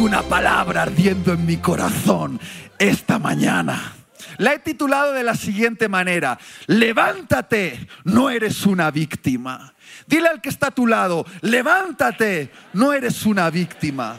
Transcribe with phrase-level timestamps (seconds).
[0.00, 2.40] una palabra ardiendo en mi corazón
[2.78, 3.92] esta mañana.
[4.38, 9.74] La he titulado de la siguiente manera, levántate, no eres una víctima.
[10.06, 14.16] Dile al que está a tu lado, levántate, no eres una víctima.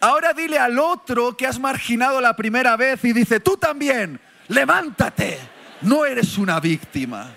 [0.00, 5.38] Ahora dile al otro que has marginado la primera vez y dice, tú también, levántate,
[5.82, 7.34] no eres una víctima.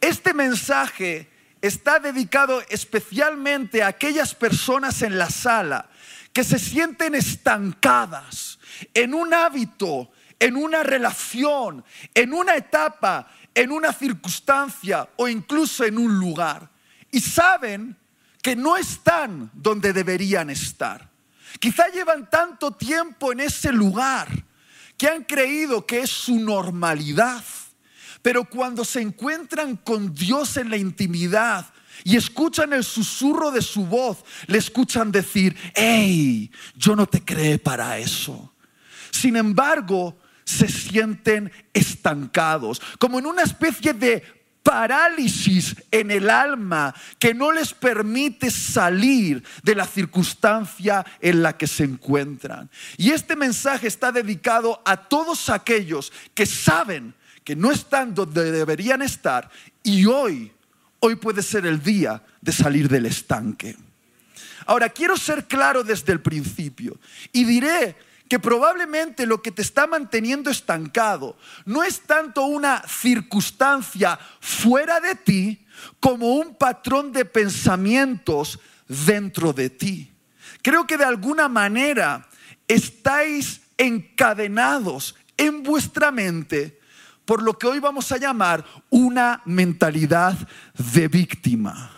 [0.00, 1.27] Este mensaje
[1.60, 5.88] está dedicado especialmente a aquellas personas en la sala
[6.32, 8.58] que se sienten estancadas
[8.94, 15.98] en un hábito, en una relación, en una etapa, en una circunstancia o incluso en
[15.98, 16.70] un lugar.
[17.10, 17.96] Y saben
[18.42, 21.08] que no están donde deberían estar.
[21.58, 24.28] Quizá llevan tanto tiempo en ese lugar
[24.96, 27.42] que han creído que es su normalidad
[28.22, 31.66] pero cuando se encuentran con Dios en la intimidad
[32.04, 37.58] y escuchan el susurro de su voz, le escuchan decir, hey, yo no te creé
[37.58, 38.54] para eso.
[39.10, 44.22] Sin embargo, se sienten estancados, como en una especie de
[44.62, 51.66] parálisis en el alma que no les permite salir de la circunstancia en la que
[51.66, 52.70] se encuentran.
[52.98, 57.14] Y este mensaje está dedicado a todos aquellos que saben
[57.56, 59.50] no están donde deberían estar
[59.82, 60.52] y hoy,
[61.00, 63.76] hoy puede ser el día de salir del estanque.
[64.66, 66.98] Ahora, quiero ser claro desde el principio
[67.32, 67.96] y diré
[68.28, 75.14] que probablemente lo que te está manteniendo estancado no es tanto una circunstancia fuera de
[75.14, 75.66] ti
[75.98, 80.12] como un patrón de pensamientos dentro de ti.
[80.62, 82.28] Creo que de alguna manera
[82.66, 86.77] estáis encadenados en vuestra mente
[87.28, 90.34] por lo que hoy vamos a llamar una mentalidad
[90.94, 91.90] de víctima.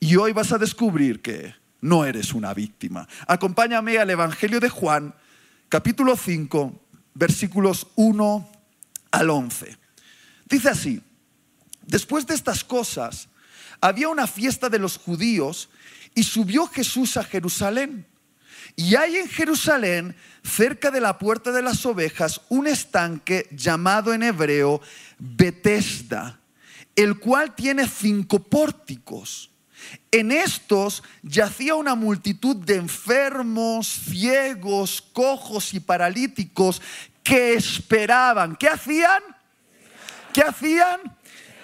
[0.00, 3.06] Y hoy vas a descubrir que no eres una víctima.
[3.28, 5.14] Acompáñame al Evangelio de Juan,
[5.68, 8.50] capítulo 5, versículos 1
[9.12, 9.78] al 11.
[10.46, 11.00] Dice así,
[11.86, 13.28] después de estas cosas,
[13.80, 15.68] había una fiesta de los judíos
[16.16, 18.08] y subió Jesús a Jerusalén.
[18.76, 24.22] Y hay en Jerusalén, cerca de la puerta de las ovejas, un estanque llamado en
[24.22, 24.80] hebreo
[25.18, 26.40] Betesda,
[26.96, 29.50] el cual tiene cinco pórticos.
[30.10, 36.80] En estos yacía una multitud de enfermos, ciegos, cojos y paralíticos
[37.22, 38.56] que esperaban.
[38.56, 39.22] ¿Qué hacían?
[40.32, 41.00] ¿Qué hacían?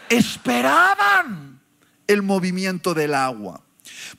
[0.08, 1.60] Esperaban
[2.06, 3.62] el movimiento del agua.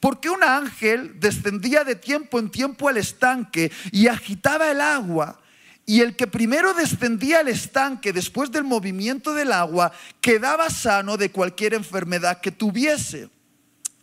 [0.02, 5.40] Porque un ángel descendía de tiempo en tiempo al estanque y agitaba el agua.
[5.86, 11.32] Y el que primero descendía al estanque después del movimiento del agua quedaba sano de
[11.32, 13.30] cualquier enfermedad que tuviese.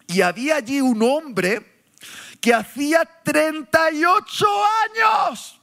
[0.07, 1.83] Y había allí un hombre
[2.41, 4.47] que hacía 38
[4.85, 5.61] años,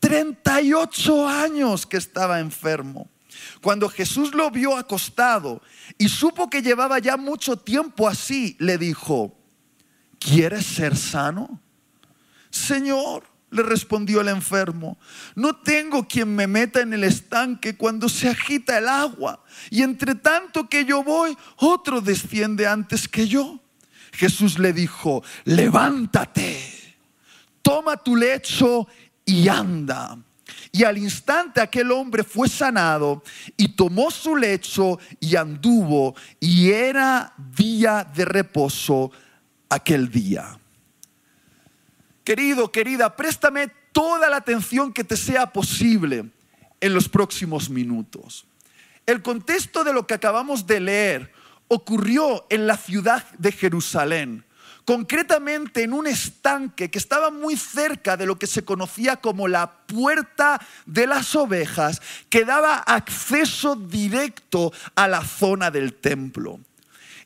[0.00, 3.08] 38 años que estaba enfermo.
[3.62, 5.62] Cuando Jesús lo vio acostado
[5.96, 9.43] y supo que llevaba ya mucho tiempo así, le dijo,
[10.24, 11.60] ¿quieres ser sano?
[12.50, 14.98] Señor, le respondió el enfermo,
[15.36, 20.16] no tengo quien me meta en el estanque cuando se agita el agua, y entre
[20.16, 23.60] tanto que yo voy, otro desciende antes que yo.
[24.12, 26.96] Jesús le dijo, levántate,
[27.62, 28.88] toma tu lecho
[29.24, 30.18] y anda.
[30.70, 33.22] Y al instante aquel hombre fue sanado
[33.56, 39.12] y tomó su lecho y anduvo y era día de reposo
[39.74, 40.58] aquel día.
[42.24, 46.30] Querido, querida, préstame toda la atención que te sea posible
[46.80, 48.46] en los próximos minutos.
[49.06, 51.32] El contexto de lo que acabamos de leer
[51.68, 54.44] ocurrió en la ciudad de Jerusalén
[54.84, 59.78] concretamente en un estanque que estaba muy cerca de lo que se conocía como la
[59.86, 66.60] puerta de las ovejas, que daba acceso directo a la zona del templo.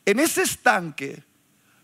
[0.04, 1.24] En ese estanque,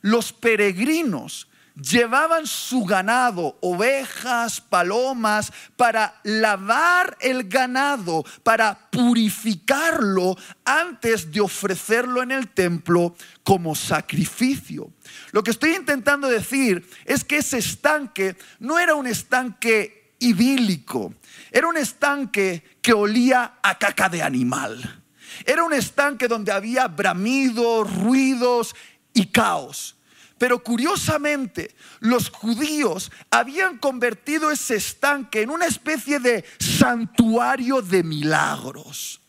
[0.05, 11.41] los peregrinos llevaban su ganado, ovejas, palomas, para lavar el ganado, para purificarlo antes de
[11.41, 14.93] ofrecerlo en el templo como sacrificio.
[15.33, 21.15] Lo que estoy intentando decir es que ese estanque no era un estanque idílico,
[21.51, 25.01] era un estanque que olía a caca de animal.
[25.45, 28.77] Era un estanque donde había bramidos, ruidos
[29.14, 29.96] y caos.
[30.37, 39.20] Pero curiosamente, los judíos habían convertido ese estanque en una especie de santuario de milagros.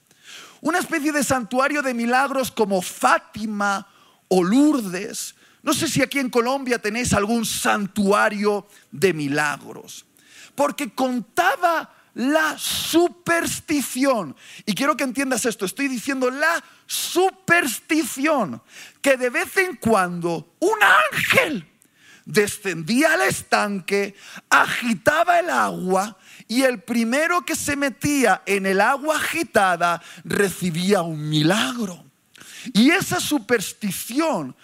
[0.62, 3.88] Una especie de santuario de milagros como Fátima
[4.28, 5.36] o Lourdes.
[5.62, 10.06] No sé si aquí en Colombia tenéis algún santuario de milagros,
[10.56, 14.36] porque contaba la superstición.
[14.66, 18.62] Y quiero que entiendas esto, estoy diciendo la superstición,
[19.02, 20.78] que de vez en cuando un
[21.12, 21.68] ángel
[22.26, 24.16] descendía al estanque,
[24.50, 26.18] agitaba el agua
[26.48, 32.05] y el primero que se metía en el agua agitada recibía un milagro.
[32.74, 34.56] Y esa superstición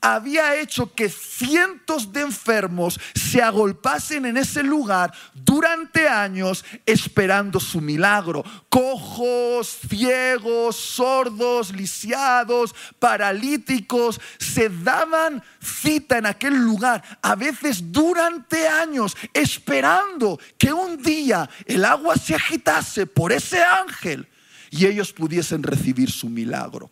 [0.00, 7.80] había hecho que cientos de enfermos se agolpasen en ese lugar durante años esperando su
[7.80, 8.44] milagro.
[8.68, 19.16] Cojos, ciegos, sordos, lisiados, paralíticos, se daban cita en aquel lugar, a veces durante años,
[19.32, 24.28] esperando que un día el agua se agitase por ese ángel
[24.70, 26.90] y ellos pudiesen recibir su milagro.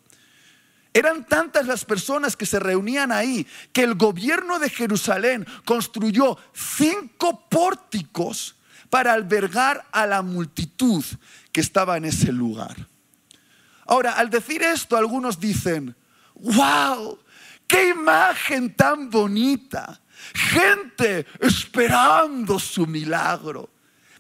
[0.96, 7.49] Eran tantas las personas que se reunían ahí que el gobierno de Jerusalén construyó cinco
[7.49, 8.55] pórticos
[8.91, 11.05] para albergar a la multitud
[11.50, 12.76] que estaba en ese lugar.
[13.87, 15.96] Ahora, al decir esto, algunos dicen,
[16.37, 17.19] wow,
[17.67, 20.00] qué imagen tan bonita.
[20.32, 23.69] Gente esperando su milagro.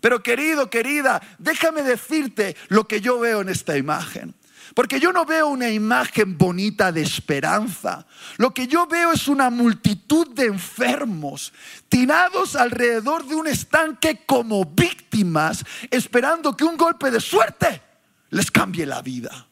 [0.00, 4.34] Pero querido, querida, déjame decirte lo que yo veo en esta imagen.
[4.74, 8.06] Porque yo no veo una imagen bonita de esperanza.
[8.38, 11.52] Lo que yo veo es una multitud de enfermos
[11.88, 17.80] tirados alrededor de un estanque como víctimas, esperando que un golpe de suerte
[18.30, 19.46] les cambie la vida.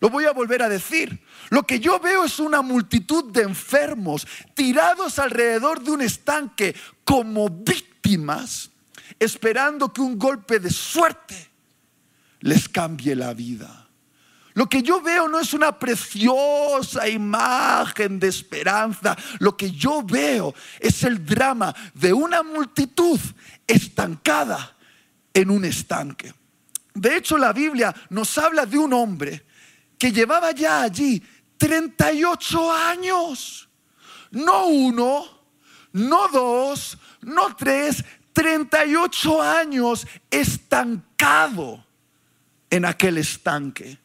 [0.00, 1.22] Lo voy a volver a decir.
[1.48, 6.74] Lo que yo veo es una multitud de enfermos tirados alrededor de un estanque
[7.04, 8.70] como víctimas,
[9.18, 11.50] esperando que un golpe de suerte
[12.40, 13.89] les cambie la vida.
[14.54, 19.16] Lo que yo veo no es una preciosa imagen de esperanza.
[19.38, 23.20] Lo que yo veo es el drama de una multitud
[23.66, 24.76] estancada
[25.32, 26.34] en un estanque.
[26.94, 29.46] De hecho, la Biblia nos habla de un hombre
[29.96, 31.22] que llevaba ya allí
[31.56, 33.68] 38 años.
[34.32, 35.24] No uno,
[35.92, 41.84] no dos, no tres, 38 años estancado
[42.70, 43.98] en aquel estanque.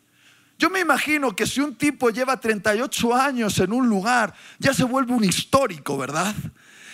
[0.58, 4.86] Yo me imagino que si un tipo lleva 38 años en un lugar, ya se
[4.86, 6.34] vuelve un histórico, ¿verdad?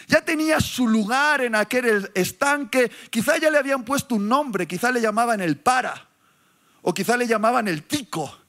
[0.08, 4.92] Ya tenía su lugar en aquel estanque, quizá ya le habían puesto un nombre, quizá
[4.92, 6.08] le llamaban el para,
[6.82, 8.40] o quizá le llamaban el tico.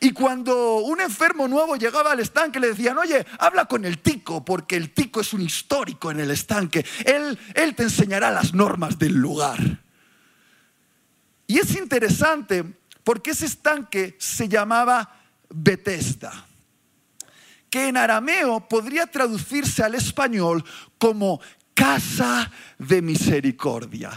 [0.00, 4.44] Y cuando un enfermo nuevo llegaba al estanque, le decían, oye, habla con el tico,
[4.44, 6.84] porque el tico es un histórico en el estanque.
[7.04, 9.82] Él, él te enseñará las normas del lugar.
[11.46, 12.64] Y es interesante
[13.04, 15.20] porque ese estanque se llamaba
[15.50, 16.46] Bethesda,
[17.70, 20.64] que en arameo podría traducirse al español
[20.98, 21.40] como
[21.74, 24.10] casa de misericordia.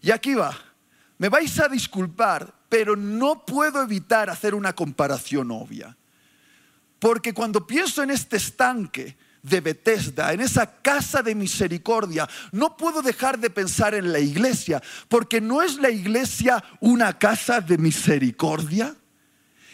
[0.00, 0.56] Y aquí va,
[1.18, 5.96] me vais a disculpar, pero no puedo evitar hacer una comparación obvia.
[6.98, 13.02] Porque cuando pienso en este estanque, de Bethesda, en esa casa de misericordia, no puedo
[13.02, 18.96] dejar de pensar en la iglesia, porque no es la iglesia una casa de misericordia.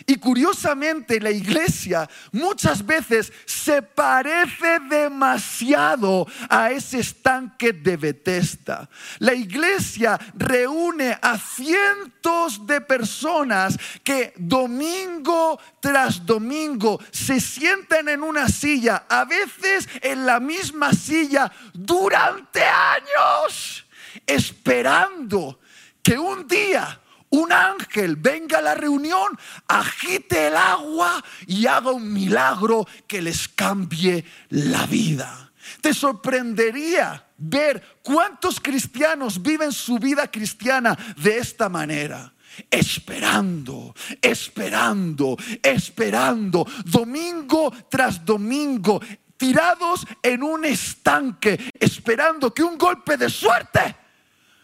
[0.07, 8.89] Y curiosamente la iglesia muchas veces se parece demasiado a ese estanque de Bethesda.
[9.19, 18.49] La iglesia reúne a cientos de personas que domingo tras domingo se sientan en una
[18.49, 23.87] silla, a veces en la misma silla durante años,
[24.27, 25.61] esperando
[26.03, 27.01] que un día
[27.31, 33.49] un ángel venga a la reunión, agite el agua y haga un milagro que les
[33.49, 35.53] cambie la vida.
[35.81, 42.33] Te sorprendería ver cuántos cristianos viven su vida cristiana de esta manera
[42.69, 49.01] esperando, esperando, esperando, domingo tras domingo,
[49.37, 53.97] tirados en un estanque, esperando que un golpe de suerte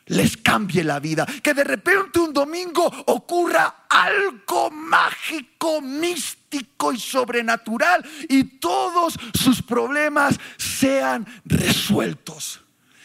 [0.07, 1.27] les cambie la vida.
[1.43, 10.39] Que de repente un domingo ocurra algo mágico, místico y sobrenatural y todos sus problemas
[10.57, 12.61] sean resueltos.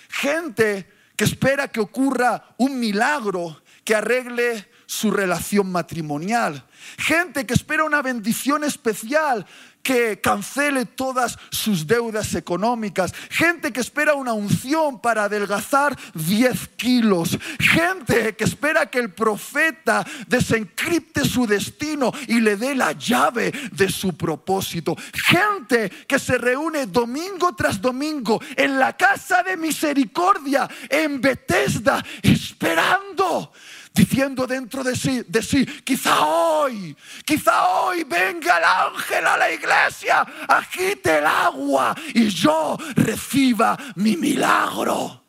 [0.10, 6.66] Gente que espera que ocurra un milagro que arregle su relación matrimonial.
[6.98, 9.46] Gente que espera una bendición especial
[9.84, 17.38] que cancele todas sus deudas económicas, gente que espera una unción para adelgazar 10 kilos,
[17.60, 23.90] gente que espera que el profeta desencripte su destino y le dé la llave de
[23.90, 31.22] su propósito, gente que se reúne domingo tras domingo en la casa de misericordia en
[31.22, 33.52] Bethesda esperando
[33.94, 36.96] diciendo dentro de sí, de sí, quizá hoy,
[37.26, 44.16] quizá hoy venga el ángel a la iglesia, agite el agua y yo reciba mi
[44.16, 45.22] milagro.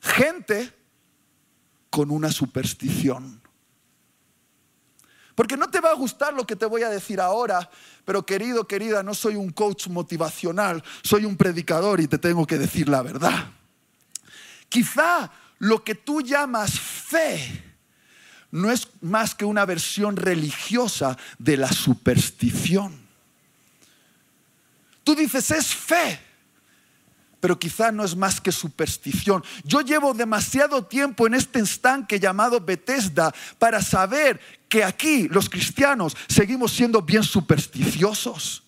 [0.00, 0.72] Gente
[1.90, 3.40] con una superstición.
[5.34, 7.70] Porque no te va a gustar lo que te voy a decir ahora,
[8.04, 12.58] pero querido, querida, no soy un coach motivacional, soy un predicador y te tengo que
[12.58, 13.50] decir la verdad.
[14.68, 15.30] Quizá
[15.60, 17.64] lo que tú llamas fe
[18.50, 22.98] no es más que una versión religiosa de la superstición.
[25.04, 26.18] Tú dices, es fe,
[27.40, 29.44] pero quizá no es más que superstición.
[29.62, 36.16] Yo llevo demasiado tiempo en este estanque llamado Bethesda para saber que aquí los cristianos
[36.26, 38.64] seguimos siendo bien supersticiosos.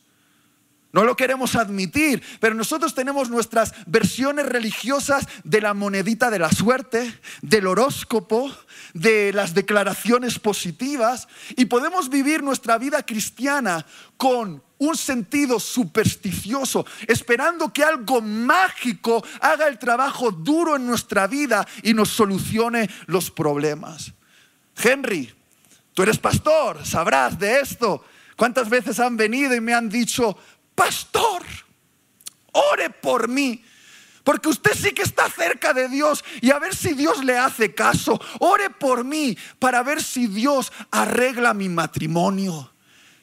[0.92, 6.52] No lo queremos admitir, pero nosotros tenemos nuestras versiones religiosas de la monedita de la
[6.52, 8.54] suerte, del horóscopo,
[8.92, 13.87] de las declaraciones positivas y podemos vivir nuestra vida cristiana
[14.18, 21.66] con un sentido supersticioso, esperando que algo mágico haga el trabajo duro en nuestra vida
[21.82, 24.12] y nos solucione los problemas.
[24.76, 25.32] Henry,
[25.94, 28.04] tú eres pastor, sabrás de esto.
[28.37, 30.37] ¿Cuántas veces han venido y me han dicho,
[30.74, 31.42] pastor,
[32.52, 33.64] ore por mí.
[34.24, 37.74] Porque usted sí que está cerca de Dios y a ver si Dios le hace
[37.74, 38.20] caso.
[38.38, 42.70] Ore por mí para ver si Dios arregla mi matrimonio.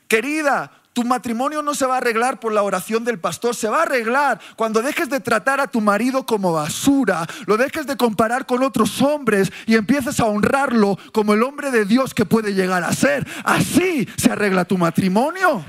[0.09, 3.79] Querida, tu matrimonio no se va a arreglar por la oración del pastor, se va
[3.79, 8.45] a arreglar cuando dejes de tratar a tu marido como basura, lo dejes de comparar
[8.45, 12.83] con otros hombres y empieces a honrarlo como el hombre de Dios que puede llegar
[12.83, 13.25] a ser.
[13.45, 15.63] Así se arregla tu matrimonio.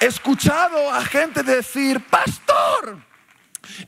[0.00, 2.98] Escuchado a gente decir, pastor,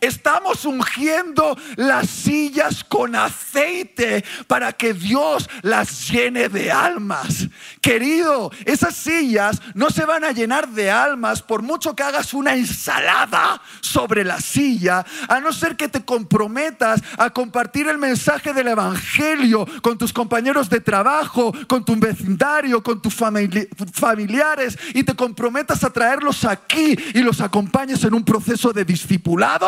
[0.00, 7.48] Estamos ungiendo las sillas con aceite para que Dios las llene de almas.
[7.80, 12.54] Querido, esas sillas no se van a llenar de almas por mucho que hagas una
[12.54, 18.68] ensalada sobre la silla, a no ser que te comprometas a compartir el mensaje del
[18.68, 25.84] Evangelio con tus compañeros de trabajo, con tu vecindario, con tus familiares y te comprometas
[25.84, 29.67] a traerlos aquí y los acompañes en un proceso de discipulado.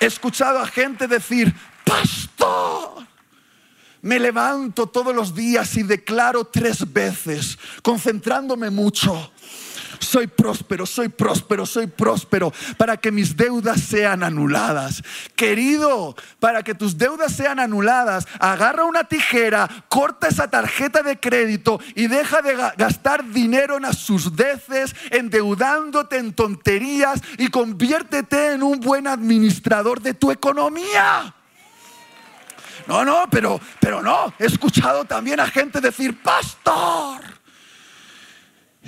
[0.00, 1.54] He escuchado a gente decir,
[1.84, 3.06] pastor,
[4.00, 9.32] me levanto todos los días y declaro tres veces, concentrándome mucho
[10.00, 15.02] soy próspero, soy próspero, soy próspero, para que mis deudas sean anuladas.
[15.36, 21.80] Querido, para que tus deudas sean anuladas, agarra una tijera, corta esa tarjeta de crédito
[21.94, 23.84] y deja de gastar dinero en
[24.36, 31.34] deces, endeudándote en tonterías y conviértete en un buen administrador de tu economía.
[32.86, 34.32] No, no, pero, pero no.
[34.38, 37.37] He escuchado también a gente decir, pastor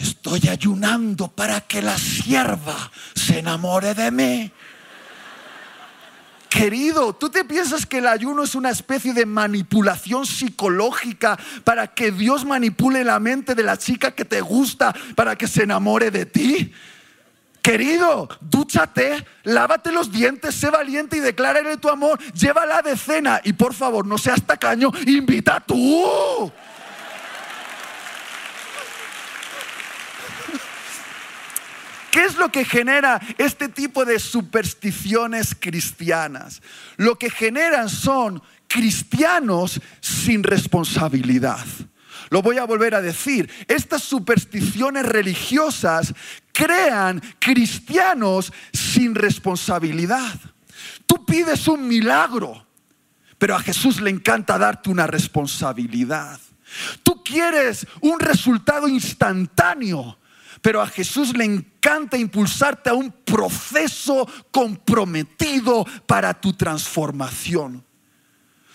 [0.00, 4.50] Estoy ayunando para que la sierva se enamore de mí.
[6.48, 12.12] Querido, ¿tú te piensas que el ayuno es una especie de manipulación psicológica para que
[12.12, 16.24] Dios manipule la mente de la chica que te gusta para que se enamore de
[16.24, 16.72] ti?
[17.60, 23.52] Querido, dúchate, lávate los dientes, sé valiente y declárale tu amor, llévala de cena y
[23.52, 26.50] por favor no seas tacaño, invita tú.
[32.10, 36.62] ¿Qué es lo que genera este tipo de supersticiones cristianas?
[36.96, 41.64] Lo que generan son cristianos sin responsabilidad.
[42.30, 43.50] Lo voy a volver a decir.
[43.66, 46.14] Estas supersticiones religiosas
[46.52, 50.38] crean cristianos sin responsabilidad.
[51.06, 52.66] Tú pides un milagro,
[53.38, 56.38] pero a Jesús le encanta darte una responsabilidad.
[57.02, 60.19] Tú quieres un resultado instantáneo,
[60.62, 67.84] pero a Jesús le encanta impulsarte a un proceso comprometido para tu transformación.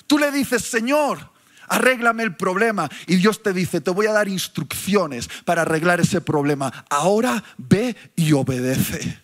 [0.07, 1.31] Tú le dices, Señor,
[1.67, 2.89] arréglame el problema.
[3.07, 6.85] Y Dios te dice, te voy a dar instrucciones para arreglar ese problema.
[6.89, 9.19] Ahora ve y obedece.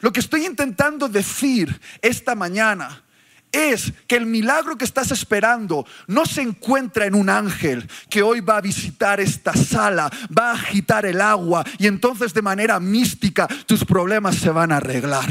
[0.00, 3.04] Lo que estoy intentando decir esta mañana
[3.52, 8.40] es que el milagro que estás esperando no se encuentra en un ángel que hoy
[8.40, 13.46] va a visitar esta sala, va a agitar el agua y entonces de manera mística
[13.66, 15.28] tus problemas se van a arreglar.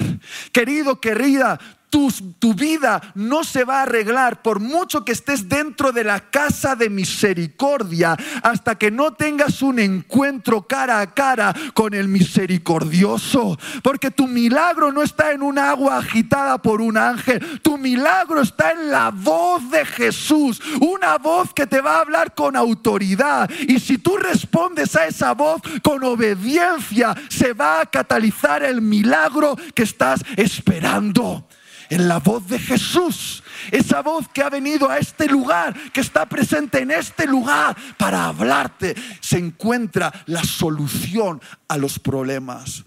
[0.51, 1.60] Querido, querida,
[1.92, 6.76] tu, vida no se va a arreglar por mucho que estés dentro de la casa
[6.76, 13.60] de misericordia hasta que no tengas un encuentro cara a cara con el misericordioso.
[13.84, 17.62] Porque tu milagro no está en un agua agitada por un ángel.
[17.62, 20.62] Tu milagro está en la voz de Jesús.
[20.80, 23.50] Una voz que te va a hablar con autoridad.
[23.68, 29.58] Y si tú respondes a esa voz con obediencia, se va a catalizar el milagro
[29.76, 31.46] que estás esperando
[31.92, 33.44] en la voz de Jesús.
[33.70, 38.26] Esa voz que ha venido a este lugar, que está presente en este lugar para
[38.26, 42.86] hablarte, se encuentra la solución a los problemas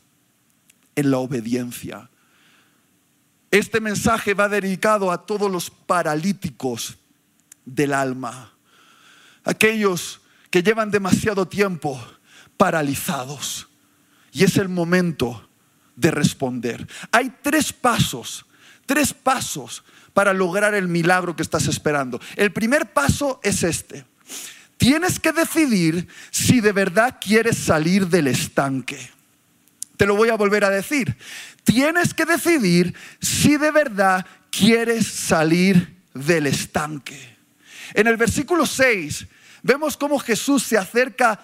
[0.96, 2.08] en la obediencia.
[3.50, 6.96] Este mensaje va dedicado a todos los paralíticos
[7.66, 8.54] del alma,
[9.44, 12.02] aquellos que llevan demasiado tiempo
[12.56, 13.68] paralizados.
[14.32, 15.46] Y es el momento
[15.94, 16.88] de responder.
[17.12, 18.46] Hay tres pasos
[18.86, 22.20] Tres pasos para lograr el milagro que estás esperando.
[22.36, 24.04] El primer paso es este.
[24.76, 29.10] Tienes que decidir si de verdad quieres salir del estanque.
[29.96, 31.16] Te lo voy a volver a decir.
[31.62, 37.36] Tienes que decidir si de verdad quieres salir del estanque.
[37.94, 39.26] En el versículo 6
[39.62, 41.40] vemos cómo Jesús se acerca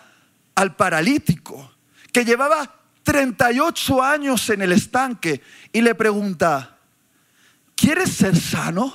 [0.55, 1.73] al paralítico
[2.13, 5.41] que llevaba 38 años en el estanque
[5.73, 6.80] y le pregunta,
[7.81, 8.93] ¿Quieres ser sano?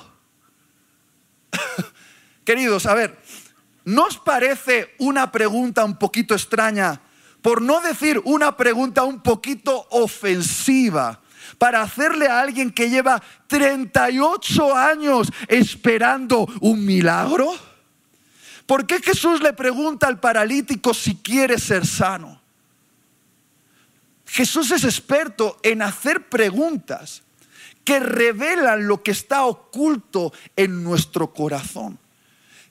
[2.44, 3.18] Queridos, a ver,
[3.84, 7.00] ¿no os parece una pregunta un poquito extraña?
[7.42, 11.20] Por no decir una pregunta un poquito ofensiva
[11.58, 17.56] para hacerle a alguien que lleva 38 años esperando un milagro?
[18.66, 22.40] ¿Por qué Jesús le pregunta al paralítico si quiere ser sano?
[24.26, 27.24] Jesús es experto en hacer preguntas
[27.86, 31.98] que revelan lo que está oculto en nuestro corazón.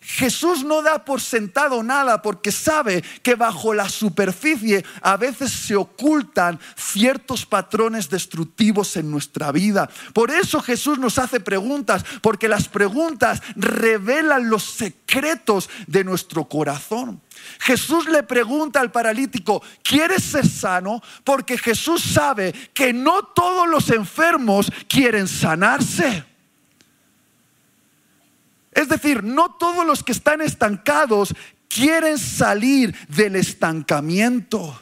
[0.05, 5.75] Jesús no da por sentado nada porque sabe que bajo la superficie a veces se
[5.75, 9.89] ocultan ciertos patrones destructivos en nuestra vida.
[10.13, 17.19] Por eso Jesús nos hace preguntas, porque las preguntas revelan los secretos de nuestro corazón.
[17.59, 21.01] Jesús le pregunta al paralítico, ¿quieres ser sano?
[21.23, 26.34] Porque Jesús sabe que no todos los enfermos quieren sanarse.
[28.75, 31.33] Es decir, no todos los que están estancados
[31.69, 34.79] quieren salir del estancamiento.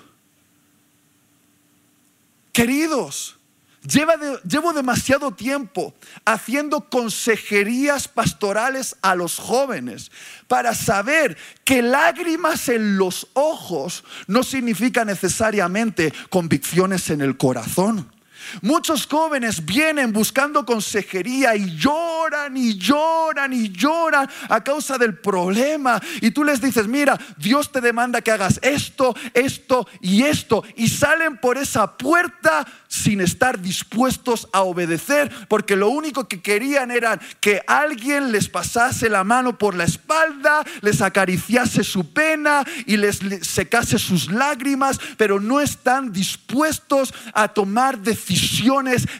[2.51, 3.37] Queridos,
[3.83, 5.93] llevo demasiado tiempo
[6.25, 10.11] haciendo consejerías pastorales a los jóvenes
[10.47, 18.12] para saber que lágrimas en los ojos no significa necesariamente convicciones en el corazón.
[18.61, 26.01] Muchos jóvenes vienen buscando consejería y lloran y lloran y lloran a causa del problema.
[26.21, 30.63] Y tú les dices, mira, Dios te demanda que hagas esto, esto y esto.
[30.75, 36.91] Y salen por esa puerta sin estar dispuestos a obedecer, porque lo único que querían
[36.91, 42.97] era que alguien les pasase la mano por la espalda, les acariciase su pena y
[42.97, 48.32] les secase sus lágrimas, pero no están dispuestos a tomar decisiones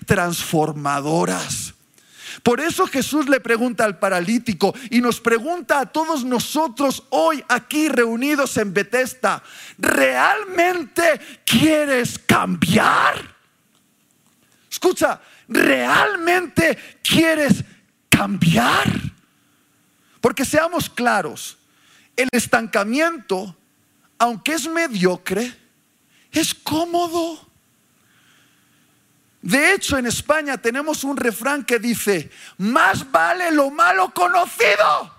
[0.05, 1.73] transformadoras.
[2.41, 7.89] Por eso Jesús le pregunta al paralítico y nos pregunta a todos nosotros hoy aquí
[7.89, 9.43] reunidos en Bethesda,
[9.77, 11.03] ¿realmente
[11.45, 13.35] quieres cambiar?
[14.69, 17.63] Escucha, ¿realmente quieres
[18.09, 18.89] cambiar?
[20.19, 21.57] Porque seamos claros,
[22.15, 23.55] el estancamiento,
[24.17, 25.55] aunque es mediocre,
[26.31, 27.52] es cómodo.
[29.43, 35.13] De hecho, en España tenemos un refrán que dice, más vale lo malo conocido.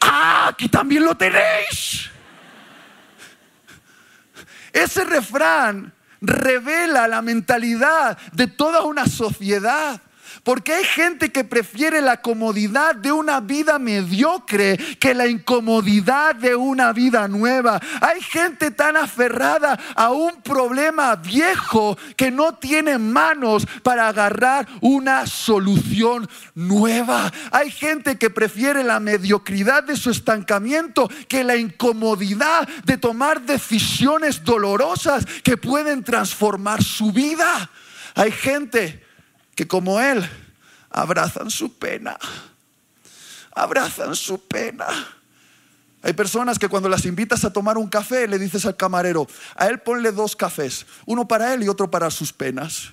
[0.00, 2.08] Ah, aquí también lo tenéis.
[4.72, 10.00] Ese refrán revela la mentalidad de toda una sociedad.
[10.42, 16.56] Porque hay gente que prefiere la comodidad de una vida mediocre que la incomodidad de
[16.56, 17.80] una vida nueva.
[18.00, 25.28] Hay gente tan aferrada a un problema viejo que no tiene manos para agarrar una
[25.28, 27.32] solución nueva.
[27.52, 34.42] Hay gente que prefiere la mediocridad de su estancamiento que la incomodidad de tomar decisiones
[34.42, 37.70] dolorosas que pueden transformar su vida.
[38.16, 39.11] Hay gente
[39.54, 40.28] que como él
[40.90, 42.18] abrazan su pena,
[43.54, 44.86] abrazan su pena.
[46.02, 49.68] Hay personas que cuando las invitas a tomar un café le dices al camarero, a
[49.68, 52.92] él ponle dos cafés, uno para él y otro para sus penas.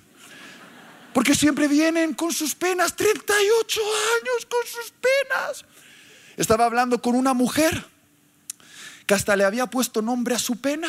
[1.12, 5.64] Porque siempre vienen con sus penas, 38 años con sus penas.
[6.36, 7.84] Estaba hablando con una mujer
[9.06, 10.86] que hasta le había puesto nombre a su pena.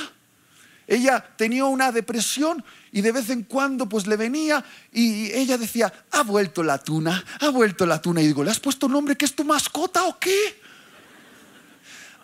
[0.85, 5.91] Ella tenía una depresión y de vez en cuando pues le venía y ella decía,
[6.11, 8.21] ha vuelto la tuna, ha vuelto la tuna.
[8.21, 10.60] Y digo, ¿le has puesto nombre que es tu mascota o qué?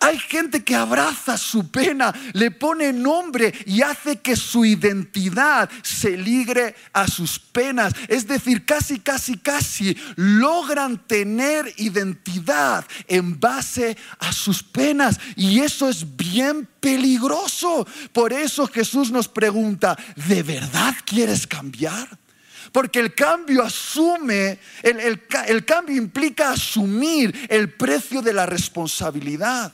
[0.00, 6.16] Hay gente que abraza su pena, le pone nombre y hace que su identidad se
[6.16, 7.92] ligre a sus penas.
[8.08, 15.18] Es decir, casi, casi, casi logran tener identidad en base a sus penas.
[15.36, 17.86] Y eso es bien peligroso.
[18.12, 22.08] Por eso Jesús nos pregunta, ¿de verdad quieres cambiar?
[22.72, 29.72] Porque el cambio asume, el, cambio implica asumir el precio de la responsabilidad.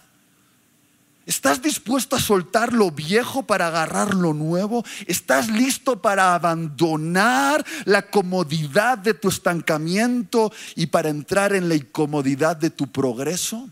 [1.27, 4.85] ¿Estás dispuesto a soltar lo viejo para agarrar lo nuevo?
[5.07, 12.57] ¿Estás listo para abandonar la comodidad de tu estancamiento y para entrar en la incomodidad
[12.57, 13.71] de tu progreso?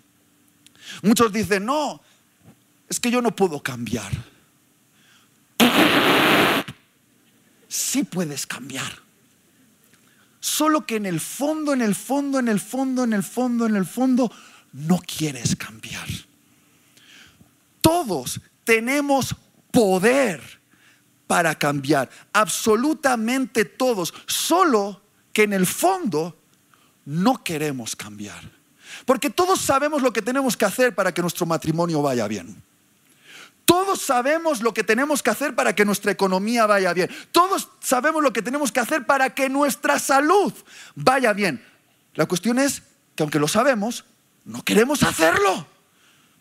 [1.02, 2.00] Muchos dicen, no,
[2.88, 4.12] es que yo no puedo cambiar.
[7.68, 8.92] Sí puedes cambiar.
[10.40, 13.76] Solo que en el fondo, en el fondo, en el fondo, en el fondo, en
[13.76, 14.32] el fondo,
[14.72, 16.08] no quieres cambiar.
[17.82, 19.36] Todos tenemos
[19.70, 20.40] poder
[21.26, 26.36] para cambiar, absolutamente todos, solo que en el fondo
[27.04, 28.50] no queremos cambiar.
[29.06, 32.62] Porque todos sabemos lo que tenemos que hacer para que nuestro matrimonio vaya bien.
[33.64, 37.10] Todos sabemos lo que tenemos que hacer para que nuestra economía vaya bien.
[37.30, 40.52] Todos sabemos lo que tenemos que hacer para que nuestra salud
[40.94, 41.64] vaya bien.
[42.14, 42.82] La cuestión es
[43.16, 44.04] que aunque lo sabemos,
[44.44, 45.66] no queremos hacerlo.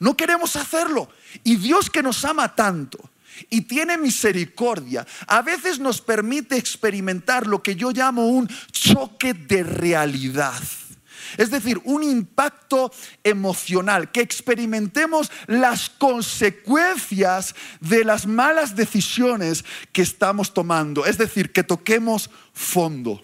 [0.02, 1.10] No queremos hacerlo.
[1.44, 2.98] Y Dios que nos ama tanto
[3.52, 9.62] y tiene misericordia, a veces nos permite experimentar lo que yo llamo un choque de
[9.62, 10.60] realidad.
[11.38, 12.92] Es decir, un impacto
[13.24, 21.06] emocional, que experimentemos las consecuencias de las malas decisiones que estamos tomando.
[21.06, 23.24] Es decir, que toquemos fondo.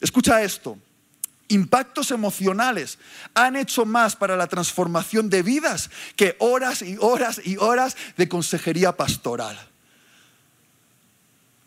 [0.00, 0.78] Escucha esto
[1.48, 2.98] impactos emocionales
[3.34, 8.28] han hecho más para la transformación de vidas que horas y horas y horas de
[8.28, 9.58] consejería pastoral.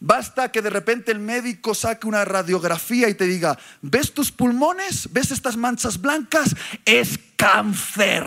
[0.03, 5.07] Basta que de repente el médico saque una radiografía y te diga, ¿ves tus pulmones?
[5.13, 6.55] ¿Ves estas manchas blancas?
[6.85, 8.25] Es cáncer.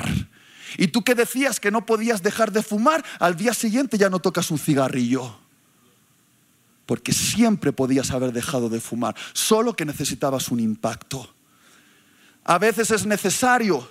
[0.76, 4.20] Y tú que decías que no podías dejar de fumar, al día siguiente ya no
[4.20, 5.36] tocas un cigarrillo.
[6.86, 11.34] Porque siempre podías haber dejado de fumar, solo que necesitabas un impacto.
[12.44, 13.88] A veces es necesario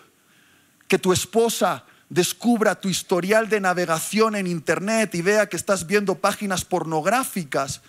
[0.88, 6.16] que tu esposa descubra tu historial de navegación en Internet y vea que estás viendo
[6.16, 7.82] páginas pornográficas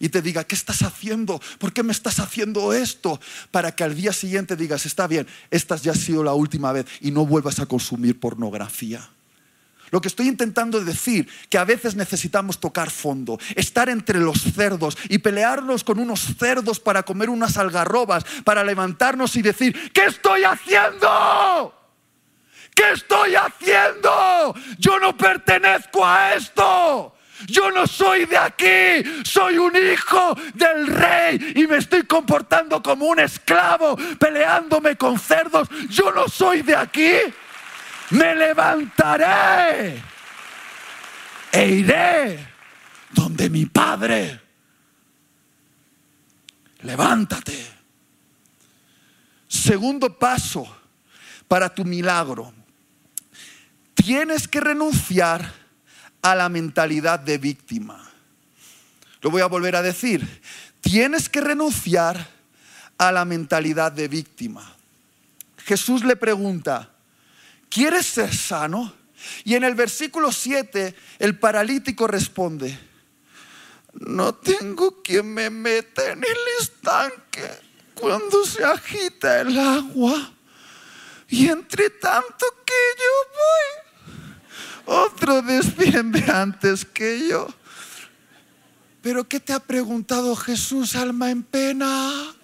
[0.00, 1.40] y te diga, ¿qué estás haciendo?
[1.58, 3.20] ¿Por qué me estás haciendo esto?
[3.50, 6.86] Para que al día siguiente digas, está bien, esta ya ha sido la última vez
[7.00, 9.08] y no vuelvas a consumir pornografía.
[9.90, 14.96] Lo que estoy intentando decir, que a veces necesitamos tocar fondo, estar entre los cerdos
[15.08, 20.44] y pelearnos con unos cerdos para comer unas algarrobas, para levantarnos y decir, ¿qué estoy
[20.44, 21.74] haciendo?
[22.74, 24.54] ¿Qué estoy haciendo?
[24.78, 27.14] Yo no pertenezco a esto.
[27.46, 33.06] Yo no soy de aquí, soy un hijo del rey y me estoy comportando como
[33.06, 35.68] un esclavo, peleándome con cerdos.
[35.88, 37.10] Yo no soy de aquí
[38.10, 40.02] me levantaré
[41.52, 42.48] e iré
[43.10, 44.40] donde mi Padre.
[46.80, 47.66] Levántate.
[49.48, 50.66] Segundo paso
[51.48, 52.52] para tu milagro.
[53.94, 55.52] Tienes que renunciar
[56.22, 58.08] a la mentalidad de víctima.
[59.20, 60.42] Lo voy a volver a decir.
[60.80, 62.28] Tienes que renunciar
[62.98, 64.74] a la mentalidad de víctima.
[65.58, 66.90] Jesús le pregunta,
[67.68, 68.94] ¿quieres ser sano?
[69.44, 72.78] Y en el versículo 7 el paralítico responde,
[73.94, 77.48] no tengo quien me meta en el estanque
[77.94, 80.32] cuando se agita el agua.
[81.28, 87.48] Y entre tanto que yo voy, otro desciende antes que yo.
[89.02, 92.34] Pero ¿qué te ha preguntado Jesús, alma en pena?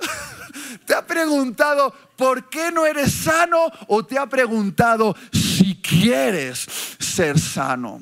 [0.86, 6.66] ¿Te ha preguntado por qué no eres sano o te ha preguntado si quieres
[6.98, 8.00] ser sano?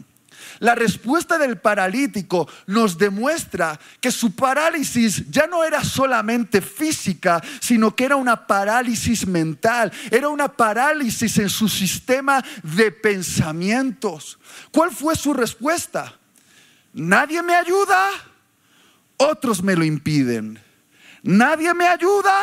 [0.63, 7.97] la respuesta del paralítico nos demuestra que su parálisis ya no era solamente física, sino
[7.97, 14.39] que era una parálisis mental, era una parálisis en su sistema de pensamientos.
[14.71, 16.17] ¿Cuál fue su respuesta?
[16.93, 18.09] Nadie me ayuda,
[19.17, 20.61] otros me lo impiden.
[21.25, 22.37] Nadie me ayuda,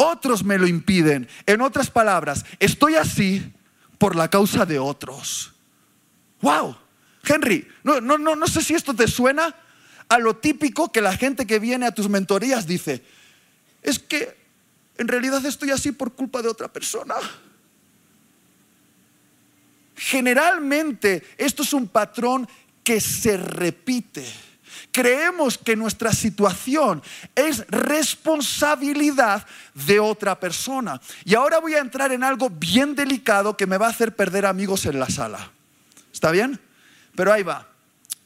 [0.00, 1.28] otros me lo impiden.
[1.46, 3.52] En otras palabras, estoy así
[3.98, 5.52] por la causa de otros.
[6.40, 6.76] ¡Wow!
[7.22, 9.54] Henry, no, no, no, no sé si esto te suena
[10.08, 13.04] a lo típico que la gente que viene a tus mentorías dice.
[13.82, 14.36] Es que
[14.96, 17.14] en realidad estoy así por culpa de otra persona.
[19.96, 22.48] Generalmente esto es un patrón
[22.82, 24.24] que se repite.
[24.92, 27.02] Creemos que nuestra situación
[27.34, 31.00] es responsabilidad de otra persona.
[31.24, 34.46] Y ahora voy a entrar en algo bien delicado que me va a hacer perder
[34.46, 35.52] amigos en la sala.
[36.12, 36.60] ¿Está bien?
[37.14, 37.68] Pero ahí va.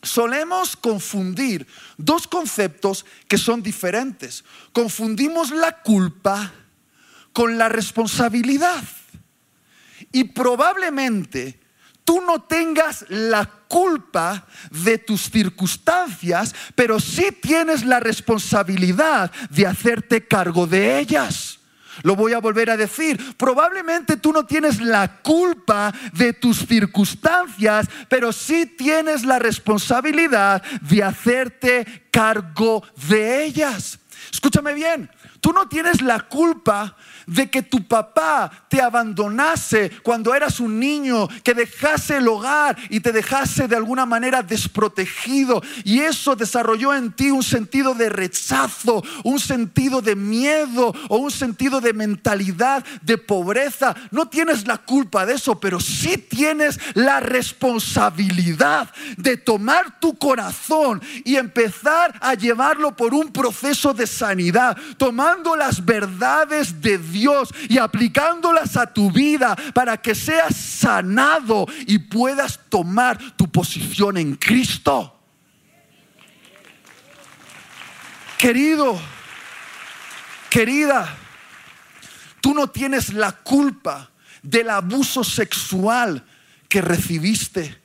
[0.03, 4.45] Solemos confundir dos conceptos que son diferentes.
[4.73, 6.53] Confundimos la culpa
[7.33, 8.83] con la responsabilidad.
[10.13, 11.59] Y probablemente
[12.05, 20.27] tú no tengas la culpa de tus circunstancias, pero sí tienes la responsabilidad de hacerte
[20.27, 21.61] cargo de ellas.
[22.03, 23.37] Lo voy a volver a decir.
[23.37, 31.03] Probablemente tú no tienes la culpa de tus circunstancias, pero sí tienes la responsabilidad de
[31.03, 34.01] hacerte cargo de ellas.
[34.33, 40.61] Escúchame bien, tú no tienes la culpa de que tu papá te abandonase cuando eras
[40.61, 45.63] un niño, que dejase el hogar y te dejase de alguna manera desprotegido.
[45.85, 51.31] Y eso desarrolló en ti un sentido de rechazo, un sentido de miedo o un
[51.31, 53.95] sentido de mentalidad de pobreza.
[54.11, 61.03] No tienes la culpa de eso, pero sí tienes la responsabilidad de tomar tu corazón
[61.25, 67.49] y empezar a llevarlo por un proceso de sanidad, tomando las verdades de Dios Dios
[67.69, 74.35] y aplicándolas a tu vida para que seas sanado y puedas tomar tu posición en
[74.35, 75.13] Cristo.
[78.37, 79.01] Querido,
[80.51, 81.17] querida,
[82.43, 84.11] tú no tienes la culpa
[84.43, 86.23] del abuso sexual
[86.69, 87.85] que recibiste.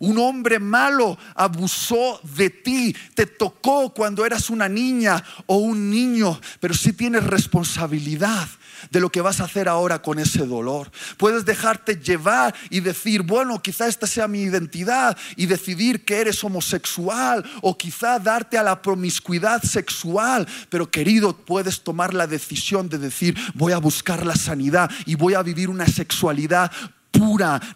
[0.00, 6.40] Un hombre malo abusó de ti, te tocó cuando eras una niña o un niño,
[6.58, 8.48] pero sí tienes responsabilidad
[8.90, 10.90] de lo que vas a hacer ahora con ese dolor.
[11.16, 16.42] Puedes dejarte llevar y decir, bueno, quizá esta sea mi identidad y decidir que eres
[16.44, 20.46] homosexual o quizá darte a la promiscuidad sexual.
[20.68, 25.34] Pero querido, puedes tomar la decisión de decir, voy a buscar la sanidad y voy
[25.34, 26.70] a vivir una sexualidad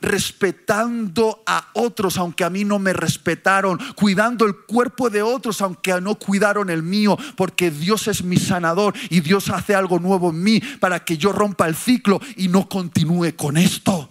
[0.00, 6.00] respetando a otros aunque a mí no me respetaron, cuidando el cuerpo de otros aunque
[6.00, 10.42] no cuidaron el mío, porque Dios es mi sanador y Dios hace algo nuevo en
[10.42, 14.10] mí para que yo rompa el ciclo y no continúe con esto.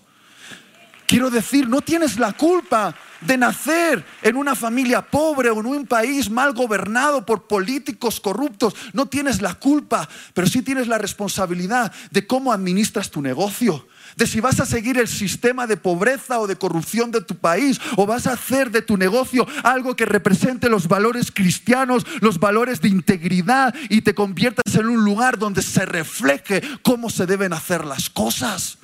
[1.05, 5.85] Quiero decir, no tienes la culpa de nacer en una familia pobre o en un
[5.85, 8.73] país mal gobernado por políticos corruptos.
[8.93, 14.27] No tienes la culpa, pero sí tienes la responsabilidad de cómo administras tu negocio, de
[14.27, 18.05] si vas a seguir el sistema de pobreza o de corrupción de tu país o
[18.05, 22.89] vas a hacer de tu negocio algo que represente los valores cristianos, los valores de
[22.89, 28.09] integridad y te conviertas en un lugar donde se refleje cómo se deben hacer las
[28.09, 28.77] cosas.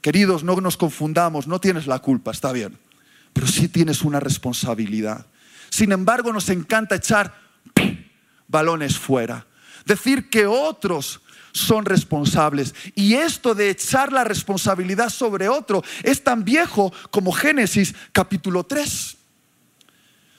[0.00, 2.78] Queridos, no nos confundamos, no tienes la culpa, está bien,
[3.32, 5.26] pero sí tienes una responsabilidad.
[5.70, 7.34] Sin embargo, nos encanta echar
[8.46, 9.46] balones fuera,
[9.84, 11.20] decir que otros
[11.52, 12.74] son responsables.
[12.94, 19.16] Y esto de echar la responsabilidad sobre otro es tan viejo como Génesis capítulo 3.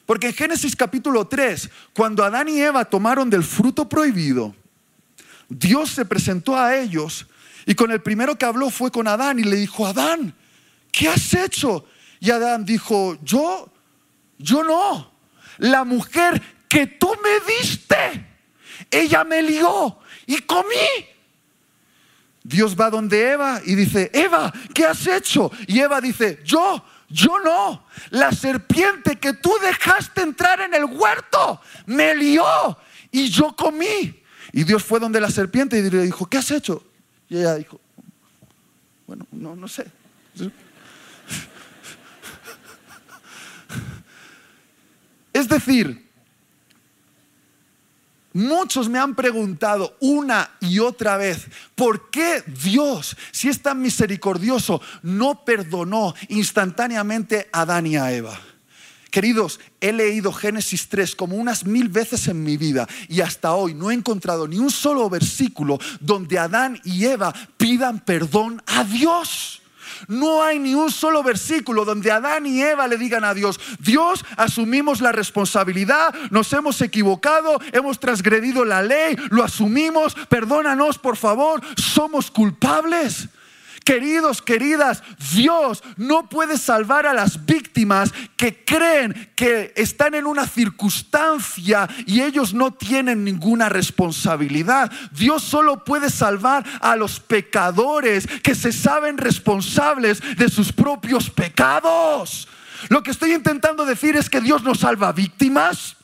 [0.06, 4.56] Porque en Génesis capítulo 3, cuando Adán y Eva tomaron del fruto prohibido,
[5.48, 7.28] Dios se presentó a ellos
[7.66, 10.34] y con el primero que habló fue con Adán y le dijo, Adán,
[10.92, 11.86] ¿qué has hecho?
[12.20, 13.72] Y Adán dijo, yo,
[14.38, 15.12] yo no.
[15.58, 18.26] La mujer que tú me diste,
[18.90, 21.08] ella me lió y comí.
[22.44, 25.52] Dios va donde Eva y dice, Eva, ¿qué has hecho?
[25.66, 27.84] Y Eva dice, yo, yo no.
[28.12, 32.46] La serpiente que tú dejaste entrar en el huerto me lió
[33.12, 34.22] y yo comí.
[34.54, 36.84] Y Dios fue donde la serpiente y le dijo, ¿qué has hecho?
[37.28, 37.82] Y ella dijo,
[39.08, 39.88] bueno, no, no sé.
[45.34, 46.09] Es decir,
[48.40, 54.82] Muchos me han preguntado una y otra vez, ¿por qué Dios, si es tan misericordioso,
[55.04, 58.40] no perdonó instantáneamente a Adán y a Eva?
[59.12, 63.74] Queridos, he leído Génesis 3 como unas mil veces en mi vida y hasta hoy
[63.74, 69.62] no he encontrado ni un solo versículo donde Adán y Eva pidan perdón a Dios.
[70.08, 74.26] No hay ni un solo versículo donde Adán y Eva le digan a Dios, Dios,
[74.38, 81.62] asumimos la responsabilidad, nos hemos equivocado, hemos transgredido la ley, lo asumimos, perdónanos por favor,
[81.76, 83.30] somos culpables.
[83.84, 90.48] Queridos, queridas, Dios no puede salvar a las víctimas que creen que están en una
[90.48, 94.92] circunstancia y ellos no tienen ninguna responsabilidad.
[95.12, 102.48] Dios solo puede salvar a los pecadores que se saben responsables de sus propios pecados.
[102.90, 105.98] Lo que estoy intentando decir es que Dios no salva víctimas.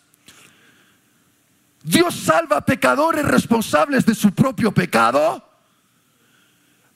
[1.84, 5.55] Dios salva pecadores responsables de su propio pecado.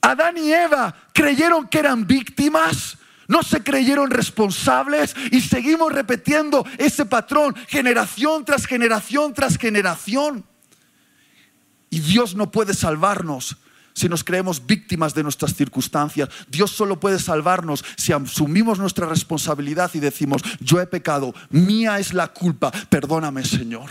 [0.00, 2.96] Adán y Eva creyeron que eran víctimas,
[3.28, 10.44] no se creyeron responsables y seguimos repitiendo ese patrón generación tras generación tras generación.
[11.90, 13.56] Y Dios no puede salvarnos
[13.92, 16.28] si nos creemos víctimas de nuestras circunstancias.
[16.48, 22.14] Dios solo puede salvarnos si asumimos nuestra responsabilidad y decimos, yo he pecado, mía es
[22.14, 23.90] la culpa, perdóname Señor.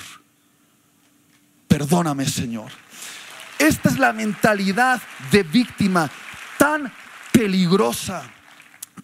[1.67, 2.71] Perdóname Señor.
[3.59, 6.09] Esta es la mentalidad de víctima
[6.57, 6.91] tan
[7.31, 8.23] peligrosa.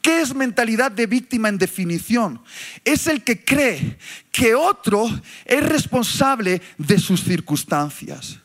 [0.01, 2.41] ¿Qué es mentalidad de víctima en definición?
[2.85, 3.97] Es el que cree
[4.31, 5.09] que otro
[5.43, 8.39] es responsable de sus circunstancias.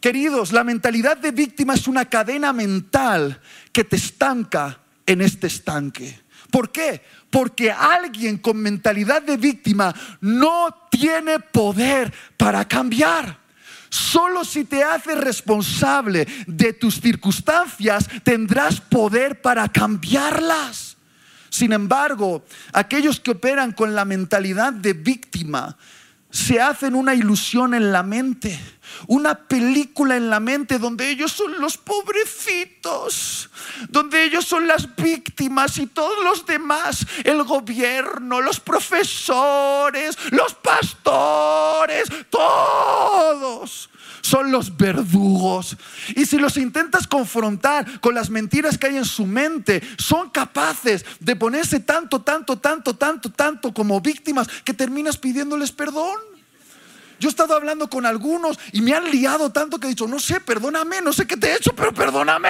[0.00, 3.40] Queridos, la mentalidad de víctima es una cadena mental
[3.72, 6.18] que te estanca en este estanque.
[6.50, 7.02] ¿Por qué?
[7.28, 13.39] Porque alguien con mentalidad de víctima no tiene poder para cambiar.
[13.90, 20.96] Solo si te haces responsable de tus circunstancias tendrás poder para cambiarlas.
[21.50, 25.76] Sin embargo, aquellos que operan con la mentalidad de víctima
[26.30, 28.58] se hacen una ilusión en la mente,
[29.06, 33.50] una película en la mente donde ellos son los pobrecitos,
[33.88, 42.08] donde ellos son las víctimas y todos los demás, el gobierno, los profesores, los pastores,
[42.30, 43.90] todos
[44.22, 45.76] son los verdugos.
[46.14, 51.04] Y si los intentas confrontar con las mentiras que hay en su mente, son capaces
[51.20, 56.18] de ponerse tanto, tanto, tanto, tanto, tanto como víctimas que terminas pidiéndoles perdón.
[57.18, 60.18] Yo he estado hablando con algunos y me han liado tanto que he dicho, no
[60.18, 62.48] sé, perdóname, no sé qué te he hecho, pero perdóname.